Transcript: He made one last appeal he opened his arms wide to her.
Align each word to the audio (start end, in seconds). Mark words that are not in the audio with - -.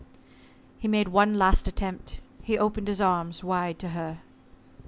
He 0.79 0.87
made 0.87 1.09
one 1.09 1.37
last 1.37 1.67
appeal 1.67 1.99
he 2.41 2.57
opened 2.57 2.87
his 2.87 2.99
arms 3.01 3.43
wide 3.43 3.77
to 3.77 3.89
her. 3.89 4.21